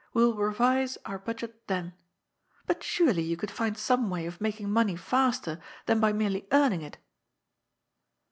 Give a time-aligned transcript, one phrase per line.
[0.15, 1.93] We will revise our budget then.
[2.65, 6.81] But surely you could find some way of making money faster than by merely earning
[6.81, 6.97] it